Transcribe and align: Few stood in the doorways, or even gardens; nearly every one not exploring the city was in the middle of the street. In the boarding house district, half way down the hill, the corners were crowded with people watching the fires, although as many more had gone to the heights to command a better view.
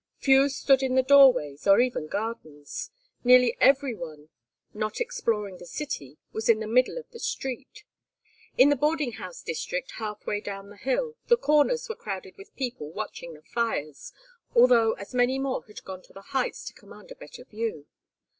Few 0.17 0.49
stood 0.49 0.81
in 0.81 0.95
the 0.95 1.03
doorways, 1.03 1.67
or 1.67 1.79
even 1.79 2.07
gardens; 2.07 2.89
nearly 3.23 3.55
every 3.61 3.93
one 3.93 4.29
not 4.73 4.99
exploring 4.99 5.57
the 5.59 5.67
city 5.67 6.17
was 6.31 6.49
in 6.49 6.59
the 6.59 6.65
middle 6.65 6.97
of 6.97 7.11
the 7.11 7.19
street. 7.19 7.83
In 8.57 8.69
the 8.69 8.75
boarding 8.75 9.11
house 9.11 9.43
district, 9.43 9.91
half 9.99 10.25
way 10.25 10.41
down 10.41 10.69
the 10.71 10.75
hill, 10.77 11.17
the 11.27 11.37
corners 11.37 11.87
were 11.87 11.93
crowded 11.93 12.35
with 12.35 12.55
people 12.55 12.91
watching 12.91 13.35
the 13.35 13.43
fires, 13.43 14.11
although 14.55 14.93
as 14.93 15.13
many 15.13 15.37
more 15.37 15.63
had 15.65 15.83
gone 15.83 16.01
to 16.01 16.13
the 16.13 16.21
heights 16.33 16.65
to 16.65 16.73
command 16.73 17.11
a 17.11 17.15
better 17.15 17.43
view. 17.45 17.85